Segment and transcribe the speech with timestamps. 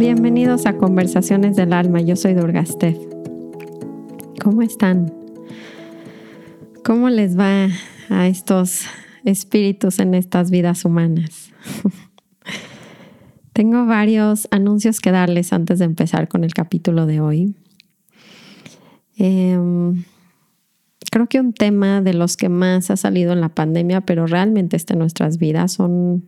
[0.00, 2.00] Bienvenidos a Conversaciones del Alma.
[2.00, 2.96] Yo soy Durgastev.
[4.42, 5.12] ¿Cómo están?
[6.82, 7.68] ¿Cómo les va
[8.08, 8.86] a estos
[9.26, 11.50] espíritus en estas vidas humanas?
[13.52, 17.54] Tengo varios anuncios que darles antes de empezar con el capítulo de hoy.
[19.18, 20.04] Em,
[21.10, 24.78] creo que un tema de los que más ha salido en la pandemia, pero realmente
[24.78, 26.24] está en nuestras vidas, son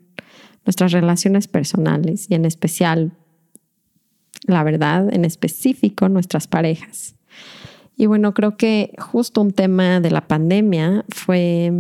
[0.66, 3.16] nuestras relaciones personales y en especial,
[4.45, 7.14] la verdad, en específico nuestras parejas.
[7.96, 11.73] Y bueno, creo que justo un tema de la pandemia fue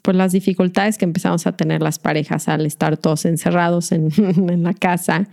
[0.00, 4.74] pues las dificultades que empezamos a tener las parejas al estar todos encerrados en, la
[4.74, 5.28] casa,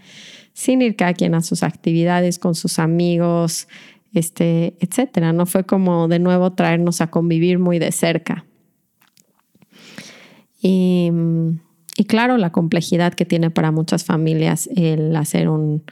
[0.54, 3.68] sin ir cada quien a sus actividades con sus amigos,
[4.14, 5.34] este, etcétera.
[5.34, 8.46] No fue como de nuevo traernos a convivir muy de cerca.
[10.62, 11.10] Y,
[11.96, 15.84] y claro, la complejidad que tiene para muchas familias el hacer un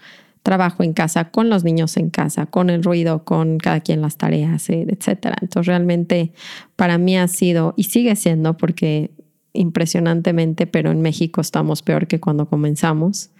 [0.47, 4.15] trabajo en casa, con los niños en casa, con el ruido, con cada quien las
[4.15, 5.35] tareas, eh, etcétera.
[5.41, 6.31] Entonces realmente
[6.77, 9.11] para mí ha sido y sigue siendo porque
[9.51, 13.31] impresionantemente, pero en México estamos peor que cuando comenzamos.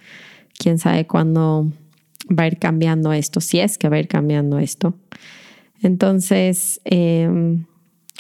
[0.60, 1.72] Quién sabe cuándo
[2.30, 4.94] va a ir cambiando esto, si es que va a ir cambiando esto.
[5.82, 7.68] Entonces, em,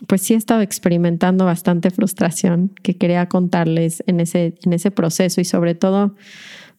[0.07, 5.41] pues sí he estado experimentando bastante frustración que quería contarles en ese, en ese proceso
[5.41, 6.15] y sobre todo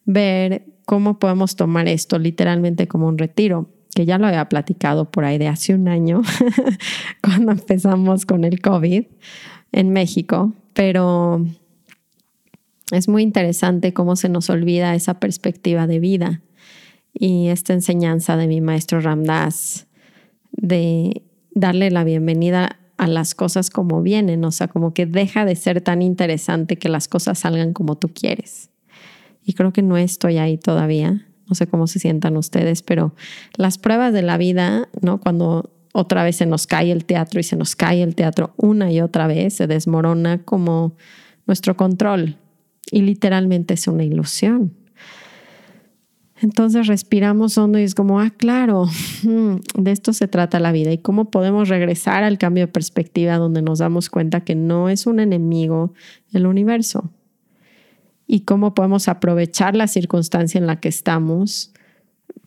[0.05, 5.23] ver cómo podemos tomar esto literalmente como un retiro, que ya lo había platicado por
[5.23, 6.23] ahí de hace un año,
[7.21, 9.03] cuando empezamos con el COVID
[9.71, 11.45] en México, pero
[12.91, 16.41] es muy interesante cómo se nos olvida esa perspectiva de vida
[17.13, 19.85] y esta enseñanza de mi maestro Ramdas
[20.53, 25.55] de darle la bienvenida a las cosas como vienen, o sea, como que deja de
[25.55, 28.71] ser tan interesante que las cosas salgan como tú quieres.
[29.49, 33.15] Y creo que no estoy ahí todavía, no sé cómo se sientan ustedes, pero
[33.57, 35.19] las pruebas de la vida, ¿no?
[35.19, 38.91] Cuando otra vez se nos cae el teatro y se nos cae el teatro una
[38.91, 40.93] y otra vez, se desmorona como
[41.47, 42.37] nuestro control
[42.91, 44.71] y literalmente es una ilusión.
[46.39, 48.85] Entonces respiramos hondo y es como, ah, claro,
[49.23, 53.37] mm, de esto se trata la vida y cómo podemos regresar al cambio de perspectiva
[53.37, 55.95] donde nos damos cuenta que no es un enemigo
[56.33, 57.09] el universo
[58.31, 61.73] y cómo podemos aprovechar la circunstancia en la que estamos,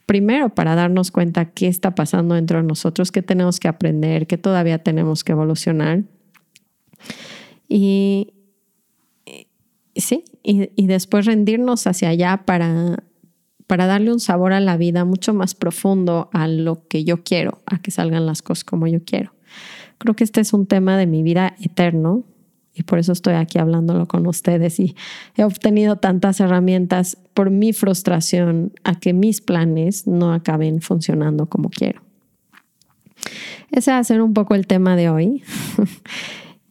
[0.06, 4.38] primero para darnos cuenta qué está pasando dentro de nosotros, qué tenemos que aprender, qué
[4.38, 6.04] todavía tenemos que evolucionar.
[7.69, 8.32] Y,
[9.97, 13.03] sí, y, y después rendirnos hacia allá para
[13.66, 17.62] para darle un sabor a la vida mucho más profundo a lo que yo quiero,
[17.66, 19.34] a que salgan las cosas como yo quiero.
[19.97, 22.25] Creo que este es un tema de mi vida eterno
[22.75, 24.97] y por eso estoy aquí hablándolo con ustedes y
[25.37, 31.69] he obtenido tantas herramientas por mi frustración a que mis planes no acaben funcionando como
[31.69, 32.03] quiero.
[33.71, 35.43] Ese va a ser un poco el tema de hoy.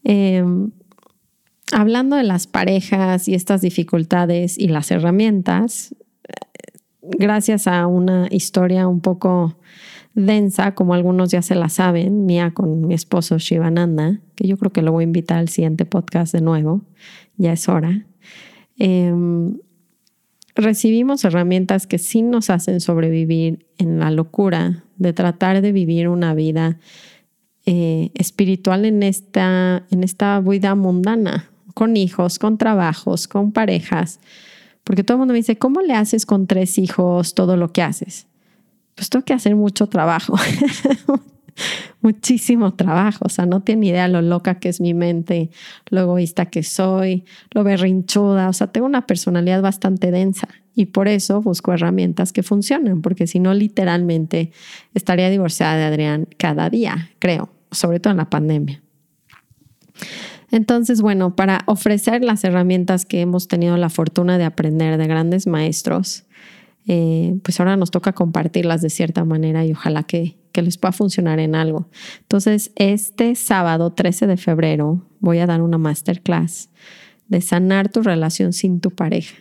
[0.03, 0.71] Em,
[1.71, 5.95] hablando de las parejas y estas dificultades y las herramientas,
[7.03, 9.57] gracias a una historia un poco
[10.13, 14.71] densa, como algunos ya se la saben, mía con mi esposo Shivananda, que yo creo
[14.71, 16.81] que lo voy a invitar al siguiente podcast de nuevo,
[17.37, 18.05] ya es hora.
[18.77, 19.59] Em,
[20.55, 26.33] recibimos herramientas que sí nos hacen sobrevivir en la locura de tratar de vivir una
[26.33, 26.77] vida
[27.65, 34.19] eh, espiritual en esta, en esta vida mundana, con hijos, con trabajos, con parejas
[34.83, 37.81] porque todo el mundo me dice, ¿cómo le haces con tres hijos todo lo que
[37.81, 38.27] haces?
[38.95, 40.35] Pues tengo que hacer mucho trabajo,
[42.01, 43.25] muchísimo trabajo.
[43.25, 45.49] O sea, no tiene idea lo loca que es mi mente,
[45.89, 48.49] lo egoísta que soy, lo berrinchuda.
[48.49, 53.27] O sea, tengo una personalidad bastante densa y por eso busco herramientas que funcionen, porque
[53.27, 54.51] si no, literalmente
[54.93, 58.81] estaría divorciada de Adrián cada día, creo, sobre todo en la pandemia.
[60.51, 65.47] Entonces, bueno, para ofrecer las herramientas que hemos tenido la fortuna de aprender de grandes
[65.47, 66.25] maestros,
[66.87, 70.91] eh, pues ahora nos toca compartirlas de cierta manera y ojalá que, que les pueda
[70.91, 71.89] funcionar en algo.
[72.21, 76.69] Entonces, este sábado 13 de febrero voy a dar una masterclass
[77.27, 79.37] de sanar tu relación sin tu pareja.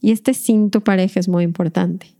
[0.00, 2.16] Y este sin tu pareja es muy importante.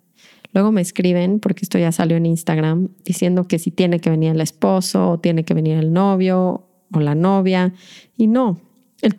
[0.53, 4.31] Luego me escriben, porque esto ya salió en Instagram, diciendo que si tiene que venir
[4.31, 7.75] el esposo o tiene que venir el novio o la novia.
[8.17, 8.59] Y no,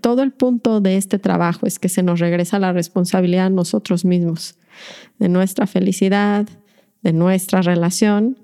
[0.01, 4.05] todo el punto de este trabajo es que se nos regresa la responsabilidad a nosotros
[4.05, 4.56] mismos,
[5.19, 6.47] de nuestra felicidad,
[7.01, 8.37] de nuestra relación.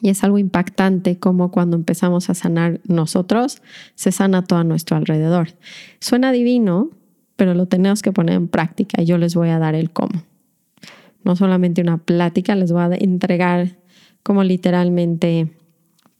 [0.00, 3.62] Y es algo impactante como cuando empezamos a sanar nosotros,
[3.94, 5.48] se sana todo a nuestro alrededor.
[6.00, 6.90] Suena divino,
[7.36, 10.22] pero lo tenemos que poner en práctica y yo les voy a dar el cómo.
[11.24, 13.76] no solamente una plática, les voy a entregar
[14.22, 15.52] como literalmente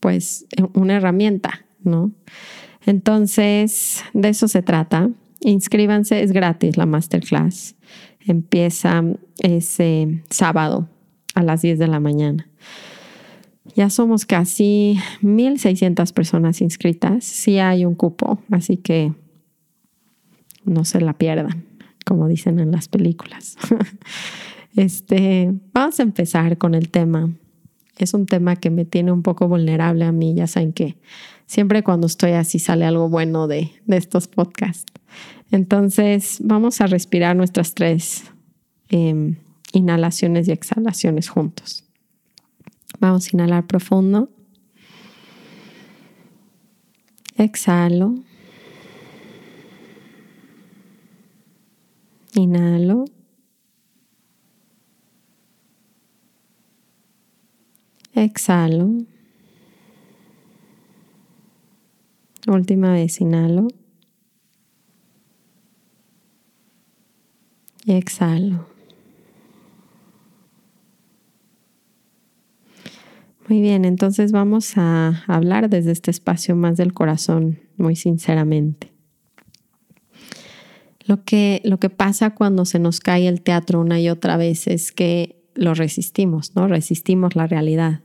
[0.00, 2.12] pues una herramienta, ¿no?
[2.86, 5.10] Entonces, de eso se trata.
[5.40, 7.76] Inscríbanse, es gratis la masterclass.
[8.26, 9.04] Empieza
[9.42, 10.88] ese sábado
[11.34, 12.48] a las 10 de la mañana.
[13.74, 17.24] Ya somos casi 1.600 personas inscritas.
[17.24, 19.12] Sí hay un cupo, así que
[20.64, 21.64] no se la pierdan,
[22.04, 23.56] como dicen en las películas.
[24.76, 27.32] Este, vamos a empezar con el tema.
[27.96, 30.34] Es un tema que me tiene un poco vulnerable a mí.
[30.34, 30.96] Ya saben que
[31.48, 34.92] siempre cuando estoy así sale algo bueno de, de estos podcasts.
[35.50, 38.24] Entonces, vamos a respirar nuestras tres
[38.90, 39.36] em,
[39.72, 41.84] inhalaciones y exhalaciones juntos.
[43.00, 44.30] Vamos a inhalar profundo.
[47.36, 48.14] Exhalo.
[52.34, 53.06] Inhalo.
[58.12, 59.06] Exhalo.
[62.48, 63.68] Última vez, inhalo.
[67.84, 68.66] Y exhalo.
[73.48, 78.92] Muy bien, entonces vamos a hablar desde este espacio más del corazón, muy sinceramente.
[81.06, 84.66] Lo que, lo que pasa cuando se nos cae el teatro una y otra vez
[84.66, 86.68] es que lo resistimos, ¿no?
[86.68, 88.00] Resistimos la realidad.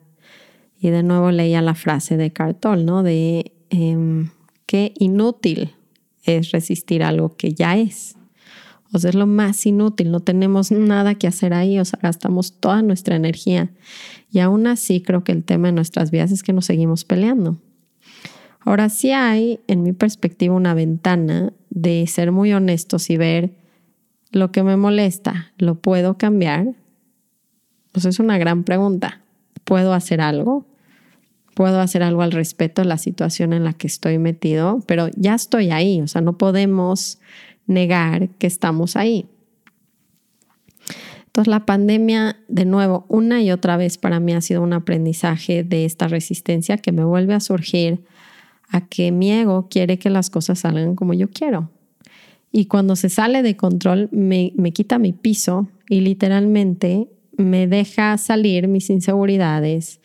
[0.79, 3.03] Y de nuevo leía la frase de Cartol, ¿no?
[3.03, 4.29] De em,
[4.65, 5.71] qué inútil
[6.23, 8.15] es resistir algo que ya es.
[8.91, 12.59] O sea, es lo más inútil, no tenemos nada que hacer ahí, o sea, gastamos
[12.59, 13.71] toda nuestra energía.
[14.31, 17.57] Y aún así creo que el tema de nuestras vidas es que nos seguimos peleando.
[18.59, 23.55] Ahora sí hay, en mi perspectiva, una ventana de ser muy honestos y ver
[24.31, 26.75] lo que me molesta, ¿lo puedo cambiar?
[27.91, 29.21] Pues es una gran pregunta.
[29.63, 30.65] ¿Puedo hacer algo?
[31.53, 34.79] ¿Puedo hacer algo al respecto de la situación en la que estoy metido?
[34.87, 37.19] Pero ya estoy ahí, o sea, no podemos
[37.67, 39.27] negar que estamos ahí.
[41.27, 45.63] Entonces la pandemia, de nuevo, una y otra vez para mí ha sido un aprendizaje
[45.63, 48.03] de esta resistencia que me vuelve a surgir
[48.69, 51.71] a que mi ego quiere que las cosas salgan como yo quiero.
[52.51, 58.15] Y cuando se sale de control, me, me quita mi piso y literalmente me deja
[58.19, 60.01] salir mis inseguridades,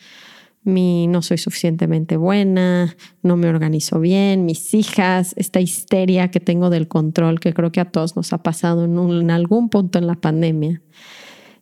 [0.62, 6.70] mi no soy suficientemente buena, no me organizo bien, mis hijas, esta histeria que tengo
[6.70, 10.14] del control que creo que a todos nos ha pasado en, algún punto en la
[10.14, 10.82] pandemia.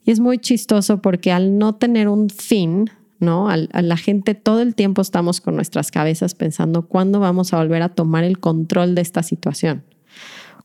[0.04, 3.48] Y es muy chistoso porque al no tener un fin, ¿no?
[3.48, 7.82] a la gente todo el tiempo estamos con nuestras cabezas pensando cuándo vamos a volver
[7.82, 9.84] a tomar el control de esta situación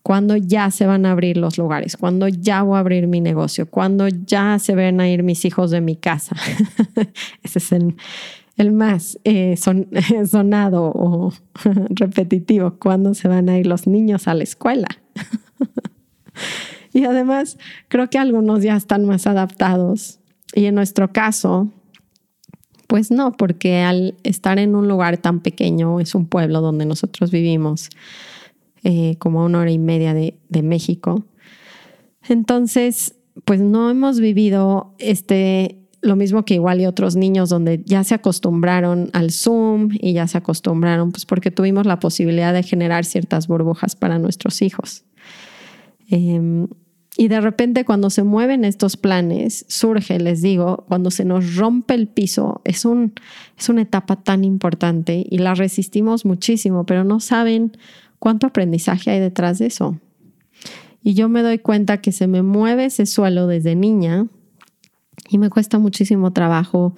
[0.04, 3.70] cuando ya se van a abrir los lugares, cuando ya voy a abrir mi negocio,
[3.70, 6.36] cuando ya se van a ir mis hijos de mi casa.
[7.44, 9.56] Ese es el, más eh,
[10.28, 11.34] sonado o
[11.90, 14.88] repetitivo, cuando se van a ir los niños a la escuela.
[16.94, 17.58] y además,
[17.88, 20.20] creo que algunos ya están más adaptados.
[20.54, 21.70] Y en nuestro caso,
[22.88, 27.32] pues no, porque al estar en un lugar tan pequeño, es un pueblo donde nosotros
[27.32, 27.90] vivimos,
[28.84, 31.24] eh, como a una hora y media de, México.
[32.28, 38.04] Entonces, pues no hemos vivido este lo mismo que igual y otros niños donde ya
[38.04, 43.06] se acostumbraron al Zoom y ya se acostumbraron, pues porque tuvimos la posibilidad de generar
[43.06, 45.04] ciertas burbujas para nuestros hijos.
[46.10, 46.68] Em,
[47.18, 51.94] y de repente cuando se mueven estos planes, surge, les digo, cuando se nos rompe
[51.94, 53.14] el piso, es, un,
[53.60, 57.78] es una etapa tan importante y la resistimos muchísimo, pero no saben
[58.22, 60.00] ¿Cuánto aprendizaje hay detrás de eso?
[61.02, 64.28] Y yo me doy cuenta que se me mueve ese suelo desde niña
[65.28, 66.96] y me cuesta muchísimo trabajo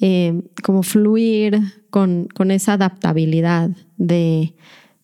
[0.00, 4.56] eh, como fluir con, con, esa adaptabilidad de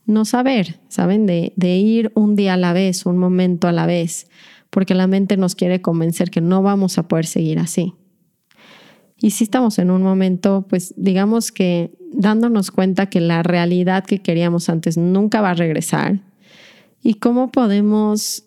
[0.05, 1.27] no saber, ¿saben?
[1.27, 4.27] De, de ir un día a la vez, un momento a la vez,
[4.69, 7.95] porque la mente nos quiere convencer que no vamos a poder seguir así.
[9.23, 14.19] Y si estamos en un momento, pues digamos que dándonos cuenta que la realidad que
[14.19, 16.19] queríamos antes nunca va a regresar
[17.05, 18.45] y cómo podemos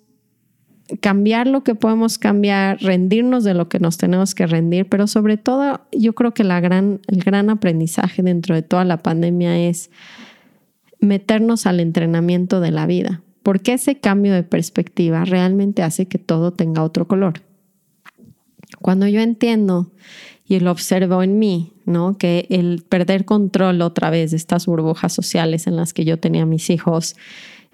[1.00, 5.38] cambiar lo que podemos cambiar, rendirnos de lo que nos tenemos que rendir, pero sobre
[5.38, 9.90] todo yo creo que la gran, el gran aprendizaje dentro de toda la pandemia es
[11.00, 16.52] meternos al entrenamiento de la vida, porque ese cambio de perspectiva realmente hace que todo
[16.52, 17.42] tenga otro color.
[18.82, 19.92] Cuando yo entiendo
[20.48, 22.18] y lo observo en mí, ¿no?
[22.18, 26.46] Que el perder control otra vez de estas burbujas sociales en las que yo tenía
[26.46, 27.16] mis hijos,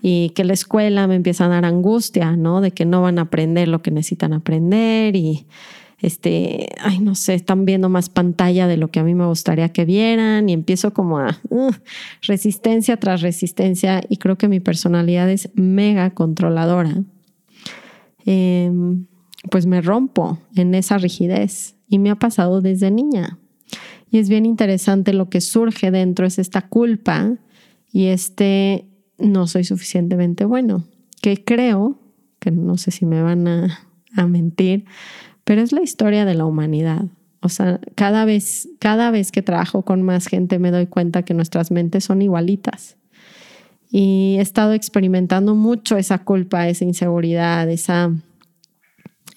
[0.02, 2.62] y que la escuela me empieza a dar angustia, ¿no?
[2.62, 5.46] De que no van a aprender lo que necesitan aprender y
[6.02, 9.70] este, ay, no sé, están viendo más pantalla de lo que a mí me gustaría
[9.70, 11.72] que vieran y empiezo como a uh,
[12.24, 17.04] resistencia tras resistencia y creo que mi personalidad es mega controladora.
[18.26, 19.06] Em,
[19.52, 23.38] pues me rompo en esa rigidez y me ha pasado desde niña.
[24.10, 27.36] Y es bien interesante lo que surge dentro, es esta culpa
[27.92, 28.86] y este
[29.20, 30.86] no soy suficientemente bueno,
[31.22, 32.00] que creo,
[32.40, 33.80] que no sé si me van a,
[34.16, 34.86] a mentir,
[35.44, 37.06] pero es la historia de la humanidad.
[37.42, 41.34] O sea, cada vez, cada vez que trabajo con más gente me doy cuenta que
[41.34, 42.96] nuestras mentes son igualitas.
[43.90, 48.12] Y he estado experimentando mucho esa culpa, esa inseguridad, esa,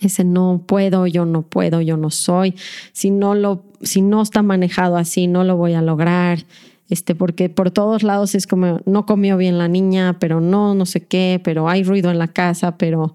[0.04, 2.54] ese no puedo, yo no puedo, yo no soy.
[2.92, 6.44] Si no, lo, si no está manejado así, no lo voy a lograr.
[6.90, 10.86] Este, porque por todos lados es como, no comió bien la niña, pero no, no
[10.86, 13.14] sé qué, pero hay ruido en la casa, pero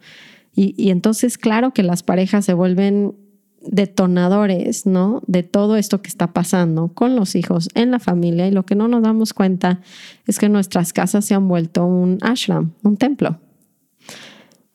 [0.62, 3.16] y, entonces, claro que las parejas se vuelven
[3.62, 5.22] detonadores, ¿no?
[5.26, 8.76] De todo esto que está pasando con los hijos, en la familia, y lo que
[8.76, 9.80] no nos damos cuenta
[10.28, 13.40] es que nuestras casas se han vuelto un ashram, un templo.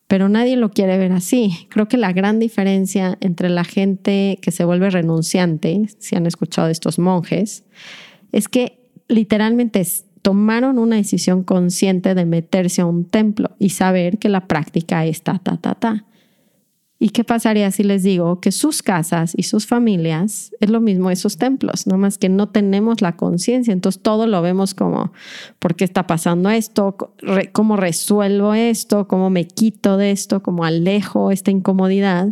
[0.06, 1.66] Pero nadie lo quiere ver así.
[1.70, 6.66] Creo que la gran diferencia entre la gente que se vuelve renunciante, si han escuchado
[6.66, 7.64] de estos monjes,
[8.32, 9.86] es que literalmente
[10.22, 15.22] tomaron una decisión consciente de meterse a un templo y saber que la práctica es
[15.22, 16.06] ta, ta, ta, ta.
[17.04, 21.10] ¿Y qué pasaría si les digo que sus casas y sus familias es lo mismo
[21.10, 25.12] esos templos, no más que no tenemos la conciencia, entonces todo lo vemos como,
[25.58, 26.96] ¿por qué está pasando esto?
[27.52, 29.06] ¿Cómo resuelvo esto?
[29.06, 30.42] ¿Cómo me quito de esto?
[30.42, 32.30] ¿Cómo alejo esta incomodidad?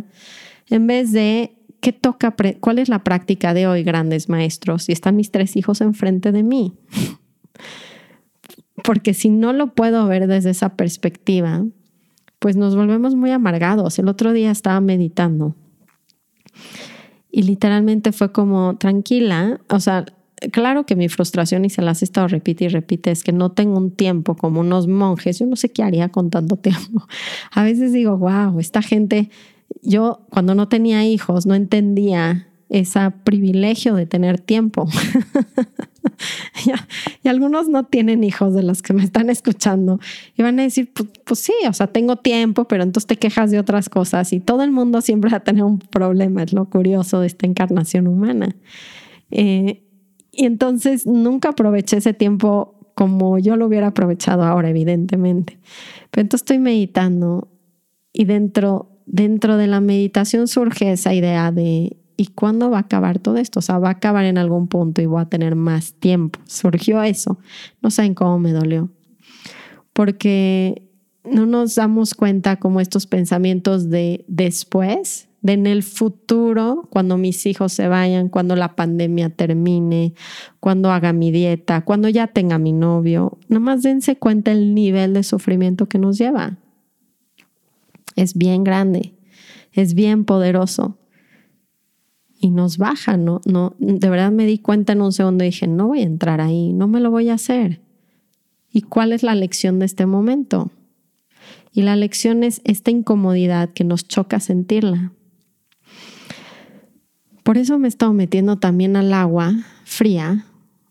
[0.71, 2.35] En vez de, ¿qué toca?
[2.59, 4.89] ¿Cuál es la práctica de hoy, grandes maestros?
[4.89, 6.73] Y están mis tres hijos enfrente de mí
[8.83, 11.63] porque si no lo puedo ver desde esa perspectiva,
[12.43, 13.97] pues nos volvemos muy amargados.
[13.99, 15.55] El otro día estaba meditando
[17.31, 20.03] y literalmente fue como tranquila, o sea,
[20.51, 23.53] claro que mi frustración y se las he estado repite y repite es que no
[23.53, 27.07] tengo un tiempo como unos monjes, yo no sé qué haría con tanto tiempo.
[27.53, 29.29] A veces digo, wow, esta gente,
[29.81, 34.89] yo cuando no tenía hijos no entendía ese privilegio de tener tiempo.
[37.23, 39.99] y algunos no tienen hijos de los que me están escuchando
[40.37, 43.51] y van a decir, pues, pues, sí, o sea, tengo tiempo, pero entonces te quejas
[43.51, 46.69] de otras cosas y todo el mundo siempre va a tener un problema, es lo
[46.69, 48.55] curioso de esta encarnación humana.
[49.31, 49.83] Eh,
[50.31, 55.59] y entonces nunca aproveché ese tiempo como yo lo hubiera aprovechado ahora, evidentemente.
[56.11, 57.47] Pero entonces estoy meditando
[58.11, 63.19] y dentro, dentro de la meditación surge esa idea de ¿y cuándo va a acabar
[63.19, 63.59] todo esto?
[63.59, 66.39] O sea, va a acabar en algún punto y voy a tener más tiempo.
[66.45, 67.39] Surgió eso.
[67.81, 68.89] No saben cómo me dolió.
[69.93, 70.89] Porque
[71.23, 77.45] no nos damos cuenta como estos pensamientos de después, de en el futuro, cuando mis
[77.45, 80.13] hijos se vayan, cuando la pandemia termine,
[80.59, 85.23] cuando haga mi dieta, cuando ya tenga mi novio, nomás dense cuenta el nivel de
[85.23, 86.57] sufrimiento que nos lleva.
[88.15, 89.13] Es bien grande,
[89.73, 90.97] es bien poderoso
[92.43, 93.39] y nos baja, ¿no?
[93.45, 96.41] no de verdad me di cuenta en un segundo y dije, no voy a entrar
[96.41, 97.79] ahí, no me lo voy a hacer.
[98.69, 100.69] ¿Y cuál es la lección de este momento?
[101.71, 105.13] Y la lección es esta incomodidad que nos choca sentirla.
[107.43, 109.53] Por eso me he estado metiendo también al agua
[109.85, 110.45] fría.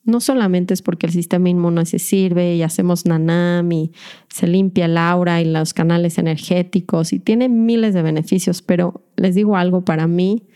[0.04, 3.92] No solamente es porque el sistema inmune se sirve y hacemos nanam y
[4.30, 9.35] se limpia el aura y los canales energéticos y tiene miles de beneficios, pero les
[9.35, 10.47] digo algo para mí,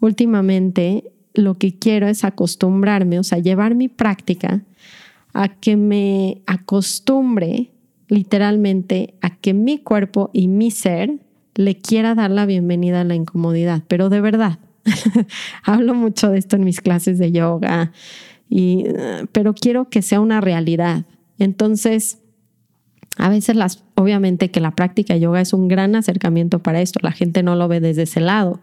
[0.00, 1.04] últimamente
[1.34, 4.62] lo que quiero es acostumbrarme, o sea, llevar mi práctica
[5.32, 7.70] a que me acostumbre
[8.08, 11.18] literalmente a que mi cuerpo y mi ser
[11.54, 14.58] le quiera dar la bienvenida a la incomodidad, pero de verdad.
[15.62, 17.92] Hablo mucho de esto en mis clases de yoga,
[18.48, 18.84] y,
[19.30, 21.04] pero quiero que sea una realidad.
[21.38, 22.18] Entonces,
[23.16, 27.00] a veces las, obviamente que la práctica de yoga es un gran acercamiento para esto.
[27.02, 28.60] La gente no lo ve desde ese lado.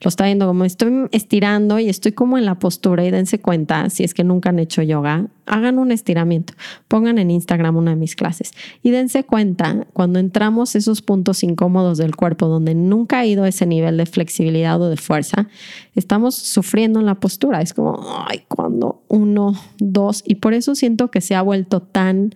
[0.00, 3.90] Lo está viendo como estoy estirando y estoy como en la postura y dense cuenta,
[3.90, 6.54] si es que nunca han hecho yoga, hagan un estiramiento.
[6.86, 11.98] Pongan en Instagram una de mis clases y dense cuenta cuando entramos esos puntos incómodos
[11.98, 15.48] del cuerpo donde nunca ha ido ese nivel de flexibilidad o de fuerza,
[15.96, 17.60] estamos sufriendo en la postura.
[17.60, 22.34] Es como, ay, cuando uno, dos, y por eso siento que se ha vuelto tan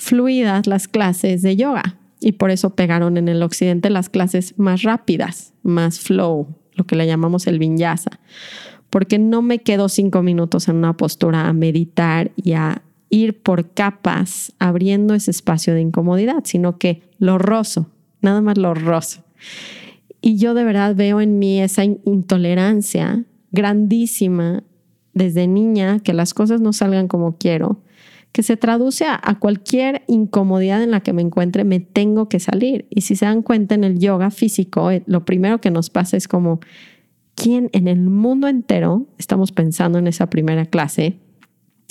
[0.00, 4.82] fluidas las clases de yoga y por eso pegaron en el occidente las clases más
[4.82, 8.18] rápidas, más flow, lo que le llamamos el vinyasa,
[8.88, 13.72] porque no me quedo cinco minutos en una postura a meditar y a ir por
[13.72, 17.90] capas abriendo ese espacio de incomodidad, sino que lo rozo,
[18.22, 19.22] nada más lo rozo.
[20.22, 24.62] Y yo de verdad veo en mí esa intolerancia grandísima
[25.12, 27.82] desde niña, que las cosas no salgan como quiero,
[28.32, 32.86] que se traduce a, cualquier incomodidad en la que me encuentre, me tengo que salir.
[32.90, 36.16] Y si se dan cuenta en el yoga físico, eh, lo primero que nos pasa
[36.16, 36.60] es como,
[37.34, 41.18] ¿quién en el mundo entero, estamos pensando en esa primera clase,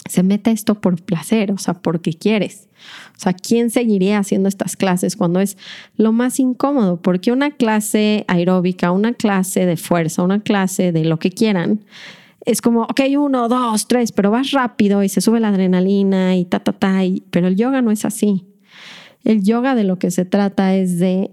[0.08, 2.70] se mete esto por placer, o sea, porque quieres?
[3.18, 5.58] O sea, ¿quién seguiría haciendo estas clases cuando es
[5.98, 7.02] lo más incómodo?
[7.02, 11.82] Porque una clase aeróbica, una clase de fuerza, una clase de lo que quieran,
[12.46, 16.46] es como, ok, uno, dos, tres, pero vas rápido y se sube la adrenalina y
[16.46, 18.46] ta, ta, ta, pero el yoga no es así.
[19.24, 21.32] El yoga de lo que se trata es de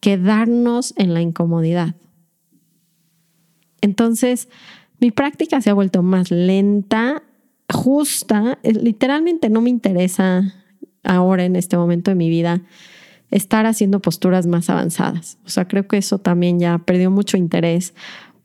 [0.00, 1.96] quedarnos en la incomodidad.
[3.80, 4.48] Entonces,
[5.00, 7.22] mi práctica se ha vuelto más lenta,
[7.72, 10.54] justa, literalmente no me interesa
[11.02, 12.62] ahora en este momento de mi vida
[13.30, 15.38] estar haciendo posturas más avanzadas.
[15.44, 17.94] O sea, creo que eso también ya perdió mucho interés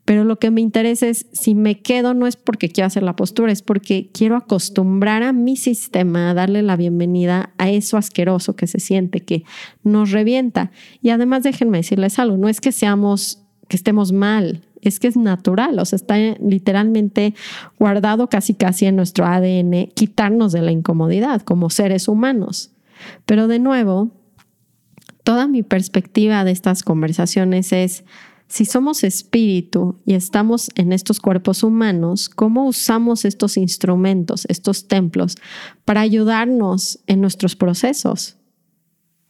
[0.09, 3.15] pero lo que me interesa es si me quedo no es porque quiero hacer la
[3.15, 8.55] postura, es porque quiero acostumbrar a mi sistema a darle la bienvenida a eso asqueroso
[8.55, 9.43] que se siente, que
[9.83, 10.71] nos revienta.
[11.03, 15.15] Y además déjenme decirles algo, no es que seamos, que estemos mal, es que es
[15.15, 17.35] natural, o sea, está literalmente
[17.77, 22.71] guardado casi casi en nuestro ADN quitarnos de la incomodidad como seres humanos.
[23.27, 24.09] Pero de nuevo,
[25.23, 28.05] toda mi perspectiva de estas conversaciones es
[28.49, 35.35] si somos espíritu y estamos en estos cuerpos humanos, ¿cómo usamos estos instrumentos, estos templos,
[35.85, 38.37] para ayudarnos en nuestros procesos?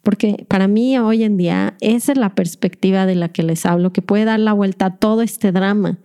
[0.04, 3.92] Porque para mí hoy en día esa es la perspectiva de la que les hablo,
[3.92, 6.00] que puede dar la vuelta a todo este drama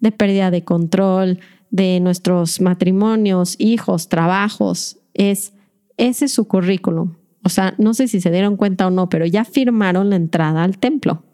[0.00, 1.40] de pérdida de control,
[1.70, 4.98] de nuestros matrimonios, hijos, trabajos.
[5.14, 5.54] Es,
[5.96, 7.14] ese es su currículum.
[7.42, 10.62] O sea, no sé si se dieron cuenta o no, pero ya firmaron la entrada
[10.62, 11.24] al templo.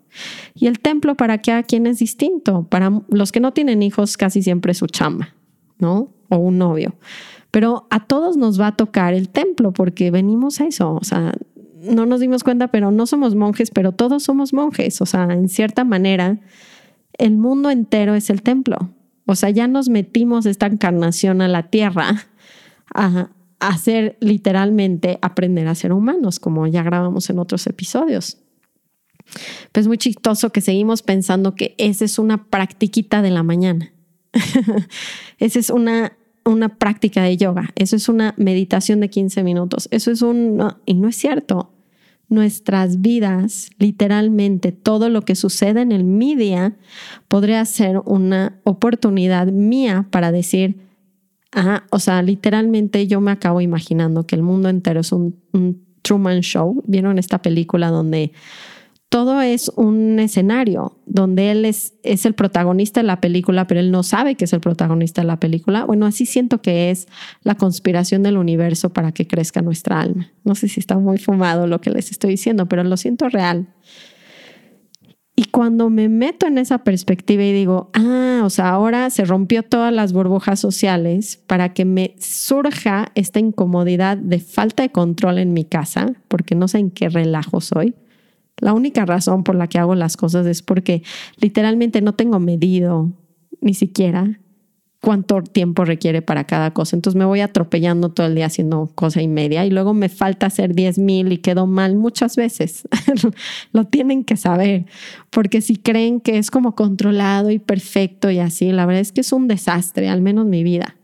[0.55, 2.67] Y el templo para cada quien es distinto.
[2.69, 5.35] Para los que no tienen hijos casi siempre es su chamba,
[5.79, 6.13] ¿no?
[6.29, 6.97] O un novio.
[7.51, 10.95] Pero a todos nos va a tocar el templo porque venimos a eso.
[10.95, 11.33] O sea,
[11.81, 15.01] no nos dimos cuenta, pero no somos monjes, pero todos somos monjes.
[15.01, 16.39] O sea, en cierta manera,
[17.19, 18.91] el mundo entero es el templo.
[19.27, 22.27] O sea, ya nos metimos esta encarnación a la tierra
[22.95, 28.37] a, hacer literalmente aprender a ser humanos, como ya grabamos en otros episodios.
[29.73, 33.93] Pues muy chistoso que seguimos pensando que esa es una practiquita de la mañana.
[35.39, 37.71] esa es una, una práctica de yoga.
[37.75, 39.89] Eso es una meditación de 15 minutos.
[39.91, 40.63] Eso es un...
[40.85, 41.73] y no es cierto.
[42.29, 46.77] Nuestras vidas, literalmente, todo lo que sucede en el media
[47.29, 50.81] podría ser una oportunidad mía para decir,
[51.53, 55.37] ah, o sea, literalmente yo me acabo imaginando que el mundo entero es un
[56.07, 56.83] Truman Show.
[56.87, 58.33] ¿Vieron esta película donde
[59.09, 64.03] todo es un escenario donde él es, el protagonista de la película, pero él no
[64.03, 65.85] sabe que es el protagonista de la película.
[65.85, 67.07] Bueno, así siento que es
[67.43, 70.33] la conspiración del universo para que crezca nuestra alma.
[70.45, 73.69] No sé si está muy fumado lo que les estoy diciendo, pero lo siento real.
[75.39, 79.63] Y cuando me meto en esa perspectiva y digo, ah, o sea, ahora se rompió
[79.63, 85.53] todas las burbujas sociales para que me surja esta incomodidad de falta de control en
[85.53, 87.95] mi casa, porque no sé en qué relajo soy
[88.59, 91.03] la única razón por la que hago las cosas es porque
[91.39, 93.13] literalmente no tengo medido
[93.61, 94.41] ni siquiera
[95.01, 96.97] cuánto tiempo requiere para cada cosa.
[96.97, 100.47] Entonces me voy atropellando todo el día haciendo cosa y media y luego me falta
[100.47, 102.89] hacer 10 mil y quedo mal muchas veces.
[103.73, 104.87] Lo tienen que saber,
[105.31, 109.21] porque si creen que es como controlado y perfecto y así, la verdad es que
[109.21, 110.97] es un desastre, al menos mi vida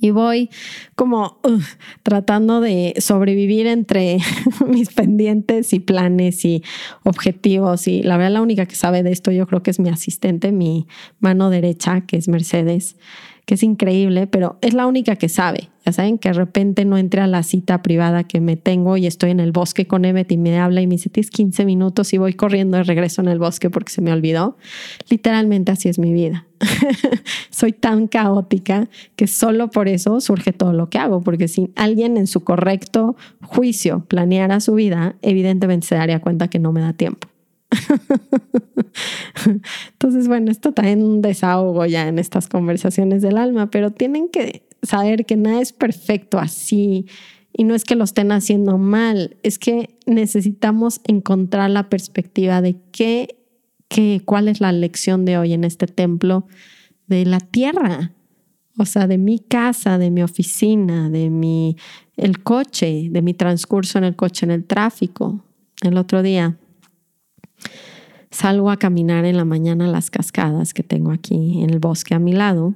[0.00, 0.50] y voy
[0.94, 1.40] como
[2.02, 4.18] tratando de sobrevivir entre
[4.66, 6.62] mis pendientes y planes y
[7.04, 7.88] objetivos.
[7.88, 10.52] Y la verdad, la única que sabe de esto yo creo que es mi asistente,
[10.52, 10.86] mi
[11.20, 12.96] mano derecha, que es Mercedes
[13.46, 15.70] que es increíble, pero es la única que sabe.
[15.84, 19.06] Ya saben que de repente no entre a la cita privada que me tengo y
[19.06, 22.12] estoy en el bosque con Emmet y me habla y me dice, tienes 15 minutos
[22.12, 24.56] y voy corriendo de regreso en el bosque porque se me olvidó.
[25.08, 26.44] Literalmente así es mi vida.
[27.50, 32.16] Soy tan caótica que solo por eso surge todo lo que hago, porque si alguien
[32.16, 36.94] en su correcto juicio planeara su vida, evidentemente se daría cuenta que no me da
[36.94, 37.28] tiempo.
[39.92, 44.66] Entonces, bueno, esto también un desahogo ya en estas conversaciones del alma, pero tienen que
[44.82, 47.06] saber que nada es perfecto así
[47.58, 52.76] y no es que lo estén haciendo mal, es que necesitamos encontrar la perspectiva de
[52.92, 53.38] qué,
[53.88, 56.46] qué, cuál es la lección de hoy en este templo
[57.06, 58.12] de la tierra.
[58.78, 61.78] O sea, de mi casa, de mi oficina, de mi
[62.18, 65.42] el coche, de mi transcurso en el coche, en el tráfico.
[65.82, 66.58] El otro día
[68.30, 72.14] salgo a caminar en la mañana a las cascadas que tengo aquí en el bosque
[72.14, 72.74] a mi lado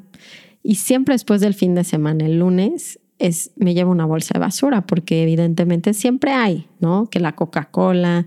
[0.62, 4.40] y siempre después del fin de semana, el lunes, es, me llevo una bolsa de
[4.40, 7.09] basura porque evidentemente siempre hay, ¿no?
[7.11, 8.27] Que la Coca-Cola,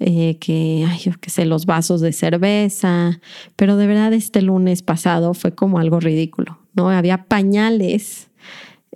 [0.00, 3.20] eh, que, ay, yo qué sé, los vasos de cerveza,
[3.56, 6.90] pero de verdad este lunes pasado fue como algo ridículo, ¿no?
[6.90, 8.30] Había pañales,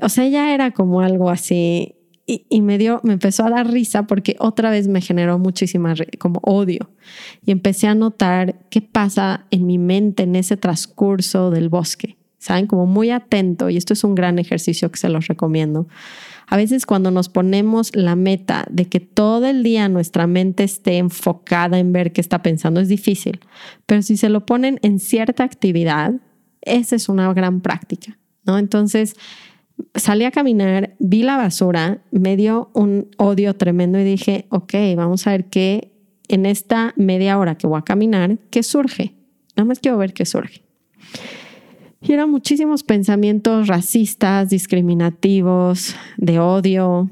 [0.00, 1.95] o sea, ya era como algo así
[2.26, 6.40] y, me dio, me empezó a dar risa porque otra vez me generó muchísima como
[6.42, 6.90] odio
[7.44, 12.66] y empecé a notar qué pasa en mi mente en ese transcurso del bosque, ¿saben?
[12.66, 15.86] Como muy atento y esto es un gran ejercicio que se los recomiendo
[16.46, 20.98] a veces cuando nos ponemos la meta de que todo el día nuestra mente esté
[20.98, 23.40] enfocada en ver qué está pensando es difícil,
[23.84, 26.14] pero si se lo ponen en cierta actividad,
[26.62, 28.58] esa es una gran práctica, ¿no?
[28.58, 29.14] Entonces,
[29.94, 35.26] salí a caminar, vi la basura, me dio un odio tremendo y dije, ok, vamos
[35.26, 35.92] a ver qué
[36.28, 39.14] en esta media hora que voy a caminar, ¿qué surge?
[39.56, 40.62] Nada más quiero ver qué surge.
[42.02, 47.10] Y eran muchísimos pensamientos racistas, discriminativos, de odio.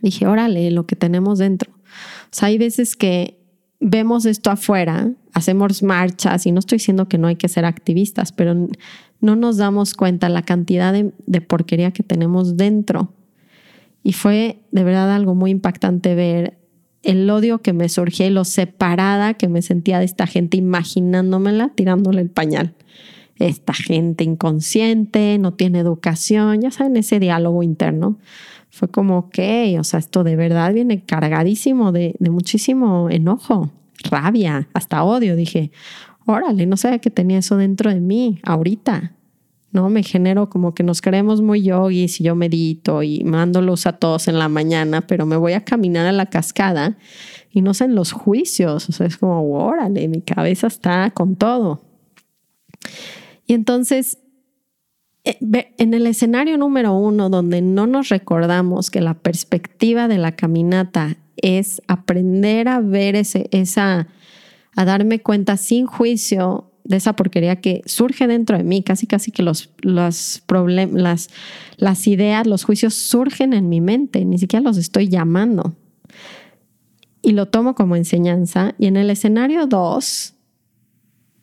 [0.00, 1.72] Dije, órale, lo que tenemos dentro.
[1.72, 3.38] O sea, hay veces que
[3.80, 8.32] vemos esto afuera, hacemos marchas y no estoy diciendo que no hay que ser activistas,
[8.32, 8.68] pero
[9.20, 13.12] no nos damos cuenta la cantidad de, porquería que tenemos dentro.
[14.02, 16.58] Y fue de verdad algo muy impactante ver
[17.02, 21.70] el odio que me surgía y lo separada que me sentía de esta gente imaginándomela
[21.74, 22.74] tirándole el pañal
[23.38, 28.18] esta gente inconsciente, no tiene educación, ya saben, ese diálogo interno.
[28.70, 29.38] Fue como, ok,
[29.78, 33.70] o sea, esto de verdad viene cargadísimo de, de muchísimo enojo,
[34.10, 35.36] rabia, hasta odio.
[35.36, 35.70] Dije,
[36.26, 39.12] órale, no sabía que tenía eso dentro de mí ahorita.
[39.72, 39.90] ¿no?
[39.90, 43.92] Me genero como que nos creemos muy yogis y yo medito y mando luz a
[43.92, 46.96] todos en la mañana, pero me voy a caminar a la cascada
[47.50, 51.36] y no sé en los juicios, o sea, es como, órale, mi cabeza está con
[51.36, 51.82] todo.
[53.46, 54.18] Y entonces,
[55.24, 55.38] eh,
[55.78, 61.16] en el escenario número uno, donde no nos recordamos que la perspectiva de la caminata
[61.36, 64.08] es aprender a ver ese, esa,
[64.76, 69.32] a darme cuenta sin juicio de esa porquería que surge dentro de mí, casi casi
[69.32, 71.28] que los, los problemas,
[71.78, 75.74] las ideas, los juicios surgen en mi mente, ni siquiera los estoy llamando.
[77.22, 78.74] Y lo tomo como enseñanza.
[78.78, 80.34] Y en el escenario dos,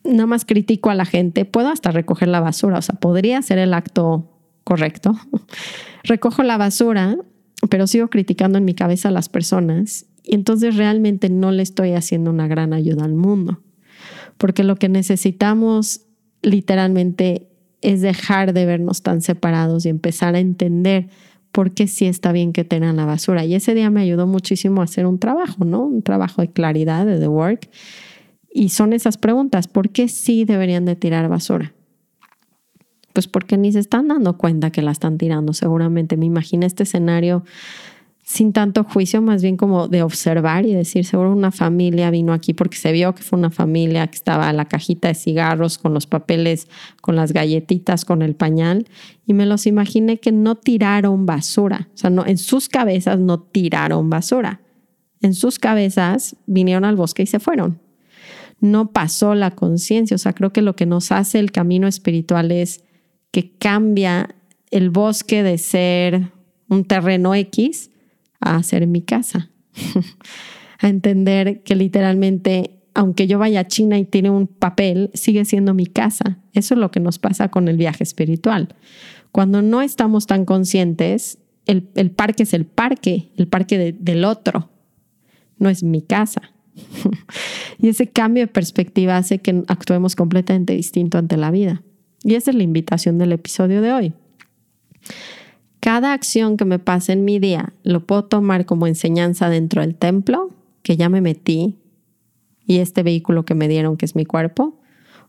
[0.02, 3.58] nada más critico a la gente, puedo hasta recoger la basura, o sea, podría ser
[3.58, 4.30] el acto
[4.62, 5.14] correcto.
[6.04, 7.18] Recojo la basura,
[7.68, 12.30] pero sigo criticando en mi cabeza a las personas entonces realmente no le estoy haciendo
[12.30, 13.60] una gran ayuda al mundo,
[14.38, 16.02] porque lo que necesitamos
[16.42, 17.48] literalmente
[17.80, 21.08] es dejar de vernos tan separados y empezar a entender
[21.52, 23.44] por qué sí está bien que tengan la basura.
[23.44, 25.84] Y ese día me ayudó muchísimo a hacer un trabajo, ¿no?
[25.84, 27.68] Un trabajo de claridad, de The Work
[28.56, 31.74] y son esas preguntas, ¿por qué sí deberían de tirar basura?
[33.12, 36.16] Pues porque ni se están dando cuenta que la están tirando, seguramente.
[36.16, 37.42] Me imagino este escenario
[38.26, 42.54] sin tanto juicio, más bien como de observar y decir, seguro una familia vino aquí
[42.54, 46.06] porque se vio que fue una familia que estaba la cajita de cigarros con los
[46.06, 46.66] papeles,
[47.02, 48.86] con las galletitas, con el pañal,
[49.26, 53.40] y me los imaginé que no tiraron basura, o sea, no, en sus cabezas no
[53.40, 54.62] tiraron basura,
[55.20, 57.78] en sus cabezas vinieron al bosque y se fueron.
[58.60, 60.14] No pasó la conciencia.
[60.14, 62.84] O sea, creo que lo que nos hace el camino espiritual es
[63.30, 64.34] que cambia
[64.70, 66.30] el bosque de ser
[66.68, 67.90] un terreno X
[68.44, 69.50] a ser mi casa.
[70.80, 75.74] a entender que literalmente, aunque yo vaya a China y tiene un papel, sigue siendo
[75.74, 76.38] mi casa.
[76.52, 78.74] Eso es lo que nos pasa con el viaje espiritual.
[79.32, 84.70] Cuando no estamos tan conscientes, el, parque es el parque, el parque del otro,
[85.58, 86.42] no es mi casa.
[87.78, 91.82] y ese cambio de perspectiva hace que actuemos completamente distinto ante la vida.
[92.22, 94.12] Y esa es la invitación del episodio de hoy.
[95.84, 99.94] Cada acción que me pase en mi día lo puedo tomar como enseñanza dentro del
[99.94, 100.48] templo,
[100.82, 101.76] que ya me metí,
[102.66, 104.80] y este vehículo que me dieron, que es mi cuerpo,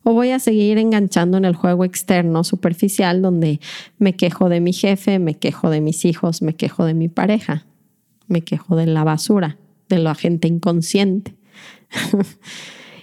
[0.04, 3.60] o voy a seguir enganchando en el juego externo superficial donde
[3.98, 7.66] me quejo de mi jefe, me quejo de mis hijos, me quejo de mi pareja,
[8.28, 9.58] me quejo de la basura
[9.90, 11.36] de la gente inconsciente.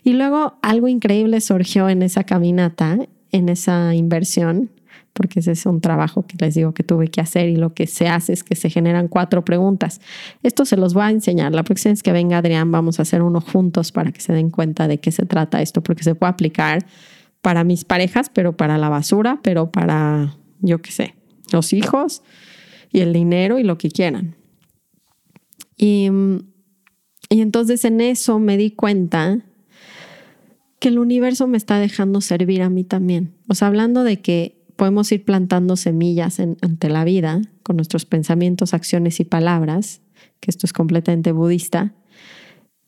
[0.03, 2.97] y luego algo increíble surgió en esa caminata,
[3.31, 4.71] en esa inversión,
[5.13, 7.87] porque ese es un trabajo que les digo que tuve que hacer y lo que
[7.87, 10.01] se hace es que se generan cuatro preguntas.
[10.43, 11.53] Esto se los voy a enseñar.
[11.53, 14.51] La próxima vez que venga Adrián vamos a hacer uno juntos para que se den
[14.51, 16.87] cuenta de qué se trata esto, porque se puede aplicar
[17.43, 21.15] para mis parejas, pero para la basura, pero para, yo qué sé,
[21.53, 22.23] los hijos
[22.91, 24.37] y el dinero y lo que quieran.
[25.77, 26.09] Y,
[27.29, 29.41] y entonces en eso me di cuenta
[30.79, 33.35] que el universo me está dejando servir a mí también.
[33.49, 38.75] O sea, hablando de que podemos ir plantando semillas ante la vida con nuestros pensamientos,
[38.75, 40.01] acciones y palabras,
[40.41, 41.95] que esto es completamente budista,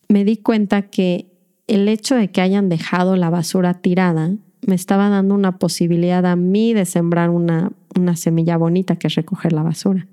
[0.08, 1.26] me di cuenta que
[1.66, 4.32] el hecho de que hayan dejado la basura tirada
[4.66, 9.14] me estaba dando una posibilidad a mí de sembrar una, una semilla bonita que es
[9.14, 10.06] recoger la basura.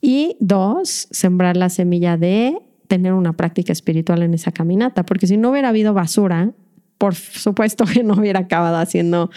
[0.00, 5.36] Y dos, sembrar la semilla de tener una práctica espiritual en esa caminata, porque si
[5.36, 6.52] no hubiera habido basura,
[7.00, 9.30] por supuesto que no hubiera acabado haciendo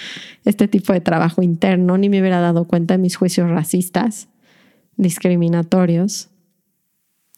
[0.44, 4.28] este tipo de trabajo interno, ni me hubiera dado cuenta de mis juicios racistas,
[4.98, 6.30] discriminatorios.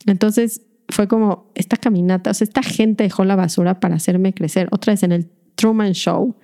[0.07, 4.67] Entonces fue como esta caminata, o sea, esta gente dejó la basura para hacerme crecer.
[4.71, 6.35] Otra vez en el Truman Show,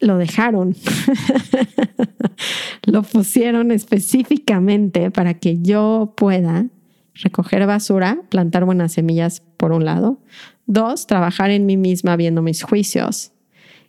[0.00, 0.76] lo dejaron,
[2.84, 6.66] lo pusieron específicamente para que yo pueda
[7.14, 10.20] recoger basura, plantar buenas semillas por un lado,
[10.68, 13.32] dos, trabajar en mí misma viendo mis juicios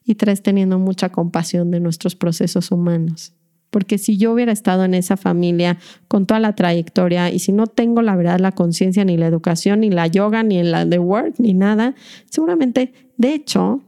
[0.03, 3.33] y tres, teniendo mucha compasión de nuestros procesos humanos.
[3.69, 7.67] Porque si yo hubiera estado en esa familia con toda la trayectoria y si no
[7.67, 11.35] tengo la verdad, la conciencia, ni la educación, ni la yoga, ni la de work,
[11.37, 11.93] ni nada,
[12.31, 13.81] seguramente, de hecho,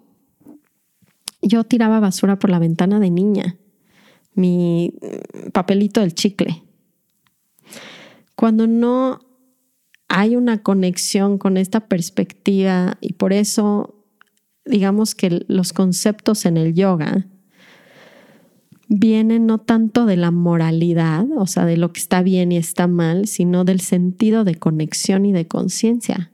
[1.42, 3.58] yo tiraba basura por la ventana de niña,
[4.36, 4.94] mi
[5.54, 6.62] papelito del chicle.
[8.36, 9.31] Cuando no
[10.14, 13.96] hay una conexión con esta perspectiva y por eso
[14.66, 17.28] digamos que los conceptos en el yoga
[18.90, 22.88] vienen no tanto de la moralidad, o sea, de lo que está bien y está
[22.88, 26.32] mal, sino del sentido de conexión y de conciencia.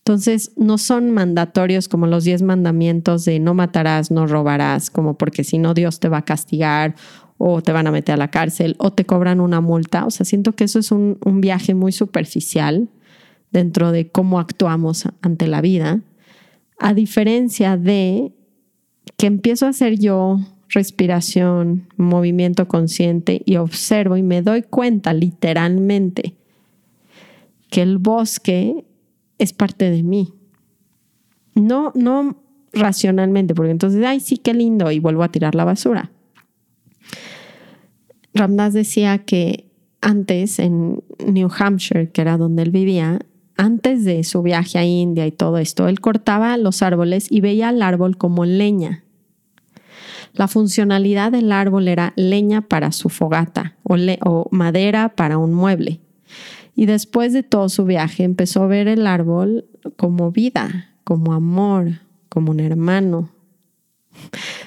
[0.00, 5.44] Entonces, no son mandatorios como los diez mandamientos de no matarás, no robarás, como porque
[5.44, 6.94] si no Dios te va a castigar
[7.38, 10.04] o te van a meter a la cárcel o te cobran una multa.
[10.04, 12.90] O sea, siento que eso es un, un viaje muy superficial
[13.50, 16.02] dentro de cómo actuamos ante la vida,
[16.78, 18.32] a diferencia de
[19.16, 26.36] que empiezo a hacer yo respiración, movimiento consciente y observo y me doy cuenta literalmente
[27.70, 28.84] que el bosque
[29.38, 30.34] es parte de mí.
[31.54, 36.12] No, no racionalmente, porque entonces, ay, sí, qué lindo, y vuelvo a tirar la basura.
[38.34, 43.20] Ramdas decía que antes en New Hampshire, que era donde él vivía,
[43.58, 47.68] antes de su viaje a India y todo esto, él cortaba los árboles y veía
[47.68, 49.04] al árbol como leña.
[50.32, 56.00] La funcionalidad del árbol era leña para su fogata o, madera para un mueble.
[56.76, 59.66] Y después de todo su viaje empezó a ver el árbol
[59.96, 63.30] como vida, como amor, como un hermano.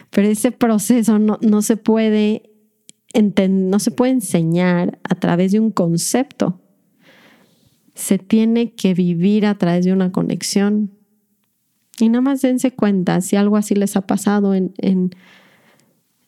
[0.09, 2.51] Pero ese proceso no, no se puede
[3.49, 6.60] no se puede enseñar a través de un concepto.
[8.01, 10.91] Se tiene que vivir a través de una conexión.
[11.99, 15.11] Y nada más dense cuenta si algo así les ha pasado en, en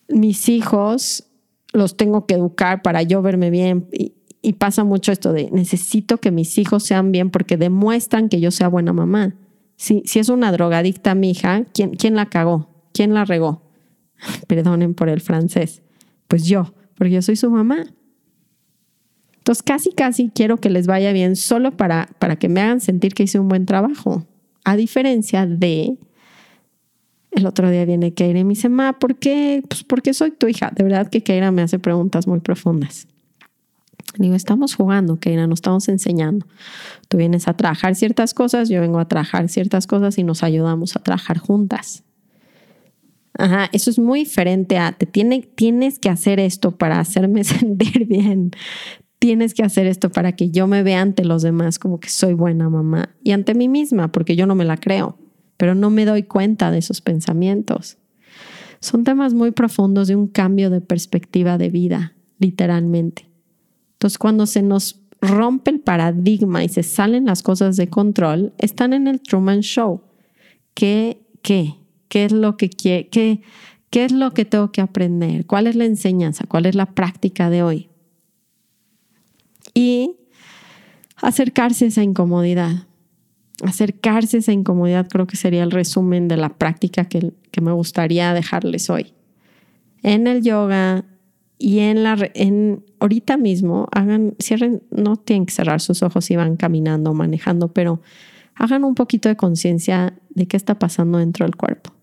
[0.07, 1.25] mis hijos,
[1.73, 3.87] los tengo que educar para yo verme bien.
[3.91, 4.13] Y,
[4.59, 8.67] pasa mucho esto de necesito que mis hijos sean bien porque demuestran que yo sea
[8.67, 9.35] buena mamá.
[9.77, 12.69] Si, si es una drogadicta mi hija, ¿quién, ¿quién la cagó?
[12.93, 13.63] ¿Quién la regó?
[14.47, 15.81] Perdonen por el francés.
[16.27, 17.95] Pues yo, porque yo soy su mamá.
[19.43, 23.13] Entonces casi, casi quiero que les vaya bien solo para, para que me hagan sentir
[23.13, 24.25] que hice un buen trabajo.
[24.63, 25.97] A diferencia de,
[27.29, 29.61] el otro día viene Keira y me dice, ma, ¿por qué?
[29.67, 30.71] Pues porque soy tu hija.
[30.73, 33.05] De verdad que Keira me hace preguntas muy profundas.
[34.17, 36.47] Digo, estamos jugando, Keira, nos estamos enseñando.
[37.09, 40.95] Tú vienes a trabajar ciertas cosas, yo vengo a trabajar ciertas cosas y nos ayudamos
[40.95, 42.05] a trabajar juntas.
[43.37, 48.05] Ajá, eso es muy diferente a, te tiene, tienes que hacer esto para hacerme sentir
[48.05, 48.51] bien.
[49.23, 52.33] Tienes que hacer esto para que yo me vea ante los demás como que soy
[52.33, 55.17] buena mamá y ante mí misma, porque yo no me la creo,
[55.55, 57.99] pero no me doy cuenta de esos pensamientos.
[58.81, 63.29] Son temas muy profundos de un cambio de perspectiva de vida, literalmente.
[63.93, 68.91] Entonces, cuando se nos rompe el paradigma y se salen las cosas de control, están
[68.91, 70.01] en el Truman Show.
[70.73, 71.75] ¿Qué, qué?
[72.09, 75.45] ¿Qué es lo que qué, qué es lo que tengo que aprender?
[75.45, 76.43] ¿Cuál es la enseñanza?
[76.45, 77.89] ¿Cuál es la práctica de hoy?
[79.73, 80.17] Y
[81.17, 82.87] acercarse a esa incomodidad.
[83.63, 87.71] Acercarse a esa incomodidad creo que sería el resumen de la práctica que, que me
[87.71, 89.13] gustaría dejarles hoy.
[90.01, 91.05] En el yoga,
[91.63, 96.35] y en la en ahorita mismo hagan cierren no tienen que cerrar sus ojos y
[96.35, 98.01] van caminando manejando pero
[98.55, 101.93] hagan un poquito de conciencia de qué está pasando dentro del cuerpo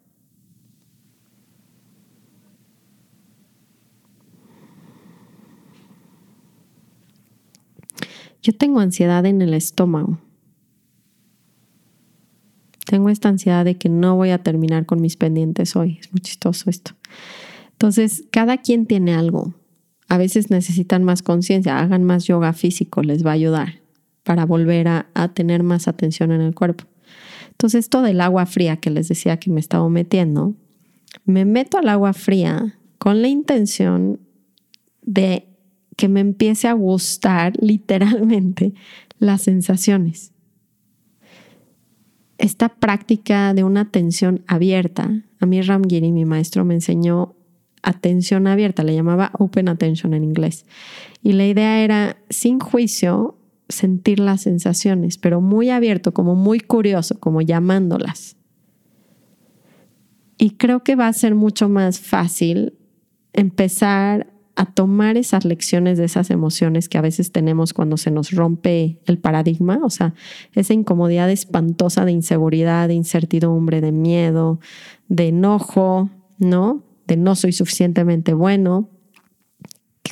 [8.42, 10.18] Yo tengo ansiedad en el estómago.
[12.87, 15.98] Tengo esta ansiedad de que no voy a terminar con mis pendientes hoy.
[16.00, 16.92] Es muy chistoso esto.
[17.72, 19.55] Entonces, cada quien tiene algo.
[20.09, 23.81] A veces necesitan más conciencia, hagan más yoga físico, les va a ayudar
[24.24, 26.85] para volver a, tener más atención en el cuerpo.
[27.53, 30.55] Entonces, esto del agua fría que les decía que me estaba metiendo,
[31.24, 34.20] me meto al agua fría con la intención
[35.03, 35.46] de
[36.01, 38.73] que me empiece a gustar literalmente
[39.19, 40.33] las sensaciones.
[42.39, 47.35] Esta práctica de una atención abierta, a mí Ramgiri, mi maestro, me enseñó
[47.83, 50.65] atención abierta, le llamaba open attention en inglés.
[51.23, 53.37] Y la idea era, sin juicio,
[53.69, 58.37] sentir las sensaciones, pero muy abierto, como muy curioso, como llamándolas.
[60.39, 62.73] Y creo que va a ser mucho más fácil
[63.35, 68.31] empezar a tomar esas lecciones de esas emociones que a veces tenemos cuando se nos
[68.31, 70.15] rompe el paradigma, o sea,
[70.55, 74.61] esa incomodidad espantosa de inseguridad, de incertidumbre, de miedo,
[75.09, 76.83] de enojo, ¿no?
[77.07, 78.89] De no soy suficientemente bueno.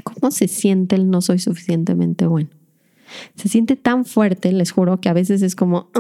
[0.04, 2.50] ¿Cómo se siente el no soy suficientemente bueno?
[3.34, 5.90] Se siente tan fuerte, les juro, que a veces es como,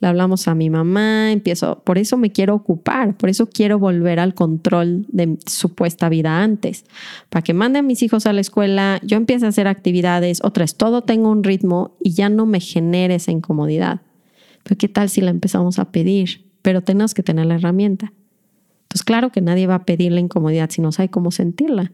[0.00, 4.20] le hablamos a mi mamá, empiezo, por eso me quiero ocupar, por eso quiero volver
[4.20, 6.84] al control de supuesta vida antes,
[7.28, 10.76] para que mande a mis hijos a la escuela, yo empiece a hacer actividades, otras,
[10.76, 14.02] todo tengo un ritmo y ya no me genere esa incomodidad.
[14.62, 16.44] Pero ¿qué tal si la empezamos a pedir?
[16.62, 18.12] Pero tenemos que tener la herramienta.
[18.82, 21.92] Entonces, claro que nadie va a pedir la incomodidad si no sabe cómo sentirla.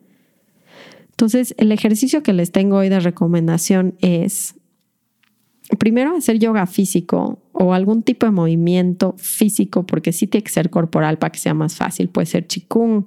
[1.14, 4.56] Entonces, el ejercicio que les tengo hoy de recomendación es,
[5.78, 10.70] primero, hacer yoga físico o algún tipo de movimiento físico, porque sí tiene que ser
[10.70, 12.08] corporal para que sea más fácil.
[12.08, 13.04] Puede ser chikung,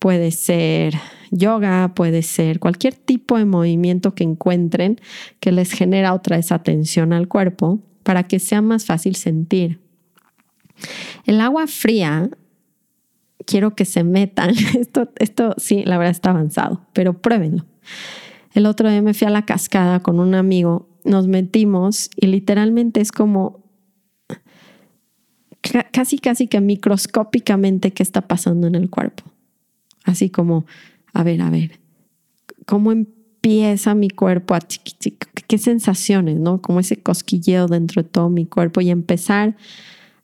[0.00, 0.94] puede ser
[1.30, 5.00] yoga, puede ser cualquier tipo de movimiento que encuentren
[5.38, 9.78] que les genera otra esa atención al cuerpo para que sea más fácil sentir.
[11.26, 12.28] El agua fría
[13.46, 14.50] quiero que se metan.
[14.78, 17.64] Esto, esto sí, la verdad está avanzado, pero pruébenlo.
[18.52, 23.00] El otro día me fui a la cascada con un amigo, nos metimos y literalmente
[23.00, 23.64] es como
[25.92, 29.24] casi, casi que microscópicamente qué está pasando en el cuerpo.
[30.04, 30.66] Así como,
[31.12, 31.80] a ver, a ver,
[32.66, 36.62] cómo empieza mi cuerpo a chiqui, qué sensaciones, ¿no?
[36.62, 39.56] Como ese cosquilleo dentro de todo mi cuerpo y empezar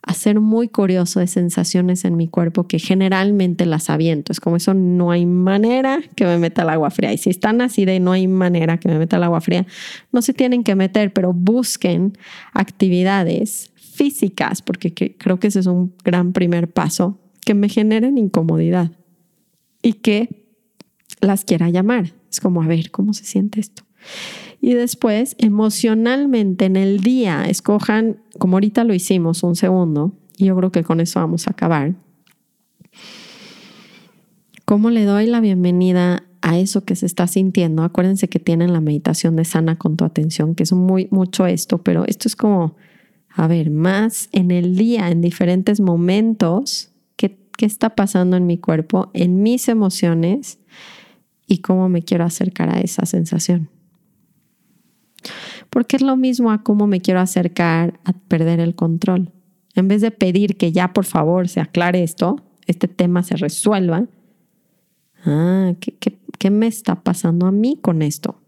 [0.02, 4.32] a ser muy curioso de sensaciones en mi cuerpo que generalmente las aviento.
[4.32, 7.12] Es como eso, no hay manera que me meta el agua fría.
[7.12, 9.64] Y si están así de no hay manera que me meta el agua fría,
[10.10, 12.18] no se tienen que meter, pero busquen
[12.52, 18.90] actividades físicas, porque creo que ese es un gran primer paso, que me generen incomodidad
[19.82, 20.46] y que
[21.20, 22.12] las quiera llamar.
[22.30, 23.84] Es como, a ver, ¿cómo se siente esto?
[24.64, 30.56] Y después, emocionalmente en el día, escojan, como ahorita lo hicimos, un segundo, y yo
[30.56, 31.96] creo que con eso vamos a acabar.
[34.64, 37.82] ¿Cómo le doy la bienvenida a eso que se está sintiendo?
[37.82, 41.78] Acuérdense que tienen la meditación de sana con tu atención, que es muy mucho esto,
[41.78, 42.76] pero esto es como,
[43.30, 48.58] a ver, más en el día, en diferentes momentos, qué, qué está pasando en mi
[48.58, 50.60] cuerpo, en mis emociones
[51.48, 53.71] y cómo me quiero acercar a esa sensación
[55.70, 59.30] porque es lo mismo a cómo me quiero acercar a perder el control.
[59.74, 64.06] En vez de pedir que ya por favor se aclare esto, este tema se resuelva,
[65.24, 68.41] ah, ¿qué, qué, qué me está pasando a mí con esto?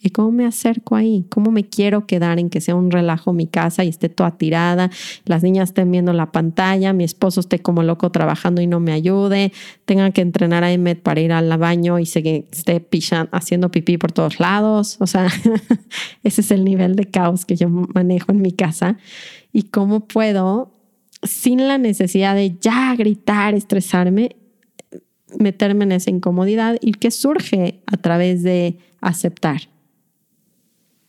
[0.00, 1.24] ¿Y cómo me acerco ahí?
[1.28, 4.90] ¿Cómo me quiero quedar en que sea un relajo mi casa y esté toda tirada,
[5.24, 8.92] las niñas estén viendo la pantalla, mi esposo esté como loco trabajando y no me
[8.92, 9.52] ayude,
[9.86, 13.98] tenga que entrenar a Emmet para ir al baño y se esté pichando, haciendo pipí
[13.98, 14.98] por todos lados?
[15.00, 15.28] O sea,
[16.22, 18.98] ese es el nivel de caos que yo manejo en mi casa.
[19.52, 20.70] ¿Y cómo puedo,
[21.24, 24.36] sin la necesidad de ya gritar, estresarme,
[25.40, 29.62] meterme en esa incomodidad y que surge a través de aceptar?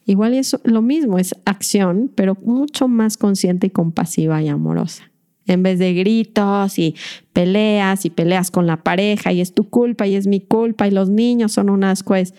[0.10, 5.04] Igual es lo mismo, es acción, pero mucho más consciente y compasiva y amorosa.
[5.46, 6.96] En vez de gritos y
[7.32, 10.92] peleas y peleas con la pareja y es tu culpa y es mi culpa y
[10.92, 12.34] los niños son un asco, es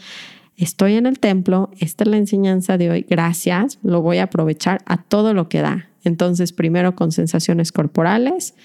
[0.56, 4.82] estoy en el templo, esta es la enseñanza de hoy, gracias, lo voy a aprovechar
[4.86, 5.90] a todo lo que da.
[6.02, 8.56] Entonces, primero con sensaciones corporales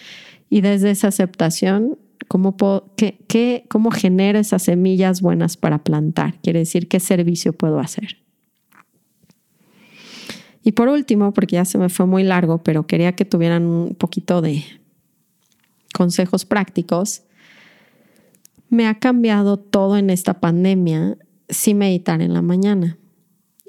[0.49, 6.39] y desde esa aceptación, ¿cómo, puedo, qué, qué, cómo genero esas semillas buenas para plantar?
[6.41, 8.24] Quiere decir, ¿qué servicio puedo hacer?
[10.65, 13.93] Y por último, porque ya se me fue muy largo, pero quería que tuvieran un
[13.93, 14.65] poquito de
[15.93, 17.21] consejos prácticos,
[18.69, 22.97] me ha cambiado todo en esta pandemia sin meditar en la mañana.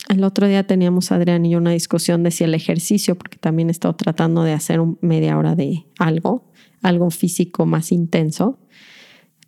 [0.08, 3.68] El otro día teníamos Adrián y yo una discusión de si el ejercicio, porque también
[3.68, 8.58] he estado tratando de hacer media hora de algo, algo físico más intenso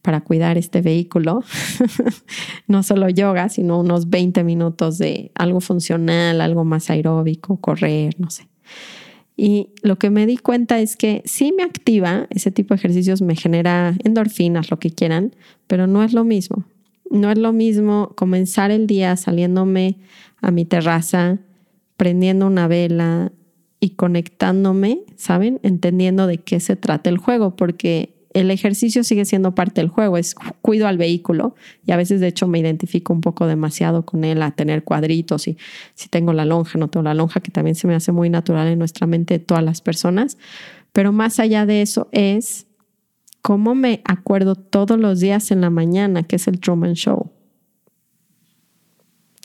[0.08, 1.44] para cuidar este vehículo.
[2.66, 8.30] no solo yoga, sino unos 20 minutos de algo funcional, algo más aeróbico, correr, no
[8.30, 8.48] sé.
[9.36, 13.20] Y lo que me di cuenta es que sí me activa, ese tipo de ejercicios
[13.20, 15.36] me genera endorfinas, lo que quieran,
[15.66, 16.64] pero no es lo mismo.
[17.10, 19.98] No es lo mismo comenzar el día saliéndome
[20.40, 21.36] a mi terraza,
[21.98, 23.30] prendiendo una vela
[23.78, 25.60] y conectándome, ¿saben?
[25.62, 30.18] Entendiendo de qué se trata el juego, porque el ejercicio sigue siendo parte del juego,
[30.18, 31.54] es cuido al vehículo
[31.86, 35.48] y a veces de hecho me identifico un poco demasiado con él a tener cuadritos
[35.48, 35.56] y
[35.94, 38.68] si tengo la lonja, no tengo la lonja, que también se me hace muy natural
[38.68, 40.36] en nuestra mente todas las personas,
[40.92, 42.66] pero más allá de eso es
[43.42, 47.30] cómo me acuerdo todos los días en la mañana, que es el Truman Show.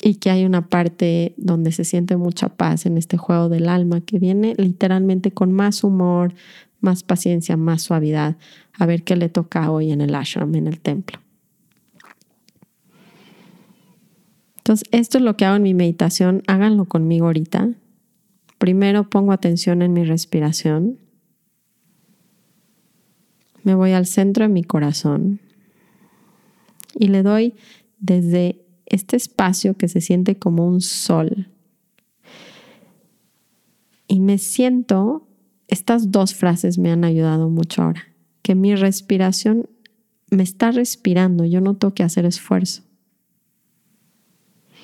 [0.01, 4.01] Y que hay una parte donde se siente mucha paz en este juego del alma,
[4.01, 6.33] que viene literalmente con más humor,
[6.83, 8.37] más paciencia, más suavidad,
[8.73, 11.19] a ver qué le toca hoy en el ashram, en el templo.
[14.57, 16.41] Entonces, esto es lo que hago en mi meditación.
[16.47, 17.69] Háganlo conmigo ahorita.
[18.57, 20.99] Primero pongo atención en mi respiración.
[23.63, 25.41] Me voy al centro de mi corazón
[26.95, 27.55] y le doy
[27.99, 31.49] desde este espacio que se siente como un sol.
[34.07, 35.27] Y me siento
[35.67, 38.03] estas dos frases me han ayudado mucho ahora,
[38.41, 39.69] que mi respiración
[40.29, 42.83] me está respirando, yo no tengo que hacer esfuerzo.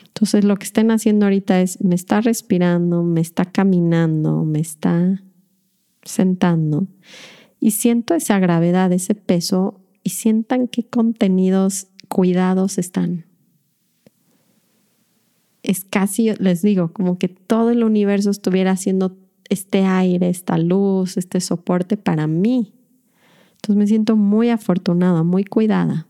[0.07, 5.23] Entonces lo que estén haciendo ahorita es, me está respirando, me está caminando, me está
[6.03, 6.87] sentando
[7.59, 13.25] y siento esa gravedad, ese peso y sientan qué contenidos cuidados están.
[15.61, 19.17] Es casi, les digo, como que todo el universo estuviera haciendo
[19.49, 22.73] este aire, esta luz, este soporte para mí.
[23.55, 26.07] Entonces me siento muy afortunada, muy cuidada.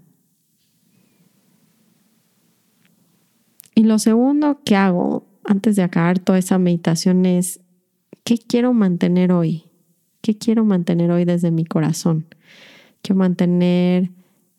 [3.73, 7.61] Y lo segundo que hago antes de acabar toda esa meditación es,
[8.23, 9.63] ¿qué quiero mantener hoy?
[10.21, 12.25] ¿Qué quiero mantener hoy desde mi corazón?
[13.01, 14.11] Quiero mantener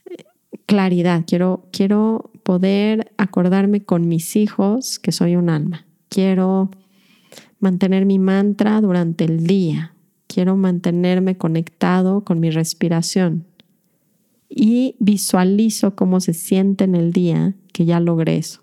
[0.07, 0.25] eh,
[0.67, 5.87] claridad, quiero, quiero poder acordarme con mis hijos que soy un alma.
[6.09, 6.71] Quiero
[7.61, 9.95] mantener mi mantra durante el día.
[10.27, 13.47] Quiero mantenerme conectado con mi respiración.
[14.49, 18.63] Y visualizo cómo se siente en el día que ya logré eso.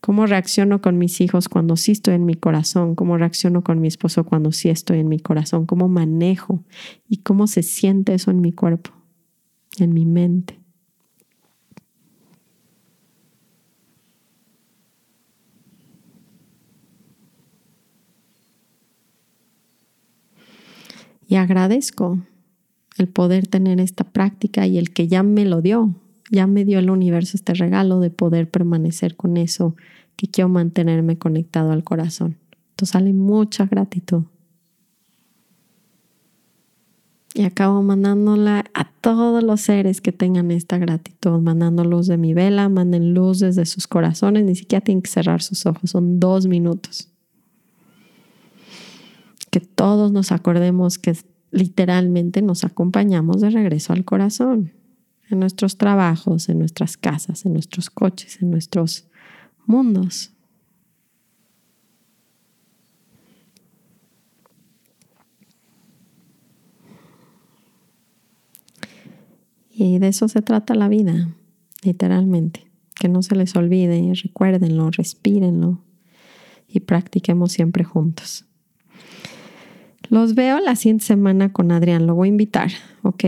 [0.00, 3.88] Cómo reacciono con mis hijos cuando sí estoy en mi corazón, cómo reacciono con mi
[3.88, 6.64] esposo cuando sí estoy en mi corazón, cómo manejo
[7.08, 8.92] y cómo se siente eso en mi cuerpo,
[9.78, 10.59] en mi mente.
[21.30, 22.18] Y agradezco
[22.98, 25.94] el poder tener esta práctica y el que ya me lo dio,
[26.28, 29.76] ya me dio el universo este regalo de poder permanecer con eso,
[30.16, 32.36] que quiero mantenerme conectado al corazón.
[32.70, 34.24] Entonces sale mucha gratitud.
[37.32, 42.34] Y acabo mandándola a todos los seres que tengan esta gratitud, mandando luz de mi
[42.34, 46.48] vela, manden luz desde sus corazones, ni siquiera tienen que cerrar sus ojos, son dos
[46.48, 47.10] minutos
[49.50, 51.16] que todos nos acordemos que
[51.50, 54.72] literalmente nos acompañamos de regreso al corazón,
[55.28, 59.08] en nuestros trabajos, en nuestras casas, en nuestros coches, en nuestros
[59.66, 60.32] mundos.
[69.70, 71.34] Y de eso se trata la vida,
[71.82, 72.70] literalmente.
[72.94, 75.82] Que no se les olvide, recuérdenlo, respírenlo
[76.68, 78.49] y practiquemos siempre juntos.
[80.10, 83.24] Los veo la siguiente semana con Adrián, lo voy a invitar, ¿ok?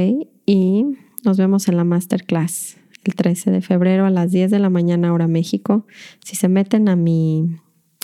[0.47, 0.85] Y
[1.25, 5.13] nos vemos en la masterclass el 13 de febrero a las 10 de la mañana
[5.13, 5.87] hora México.
[6.25, 7.57] Si se meten a mi,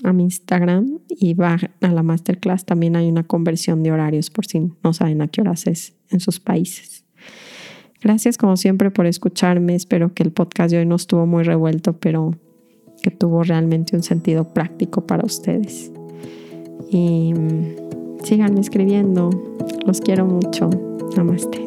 [0.05, 4.47] a mi Instagram y van a la masterclass, también hay una conversión de horarios por
[4.47, 7.05] si no saben a qué horas es en sus países.
[8.01, 9.75] Gracias como siempre por escucharme.
[9.75, 12.39] Espero que el podcast de hoy no estuvo muy revuelto, pero
[13.03, 15.91] que tuvo realmente un sentido práctico para ustedes.
[16.93, 17.35] Y
[18.29, 19.31] síganme escribiendo.
[19.87, 20.69] Los quiero mucho.
[21.17, 21.67] Namaste.